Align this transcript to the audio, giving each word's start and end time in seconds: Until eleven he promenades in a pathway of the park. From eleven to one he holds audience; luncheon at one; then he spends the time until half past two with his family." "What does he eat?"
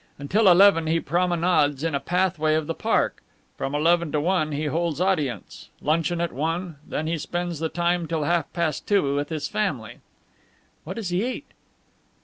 Until 0.17 0.47
eleven 0.47 0.87
he 0.87 0.99
promenades 0.99 1.83
in 1.83 1.93
a 1.93 1.99
pathway 1.99 2.55
of 2.55 2.65
the 2.65 2.73
park. 2.73 3.21
From 3.55 3.75
eleven 3.75 4.11
to 4.13 4.19
one 4.19 4.51
he 4.51 4.65
holds 4.65 4.99
audience; 4.99 5.69
luncheon 5.79 6.19
at 6.19 6.31
one; 6.31 6.77
then 6.87 7.05
he 7.05 7.19
spends 7.19 7.59
the 7.59 7.69
time 7.69 8.01
until 8.01 8.23
half 8.23 8.51
past 8.51 8.87
two 8.87 9.13
with 9.13 9.29
his 9.29 9.47
family." 9.47 9.99
"What 10.85 10.95
does 10.95 11.09
he 11.09 11.23
eat?" 11.23 11.51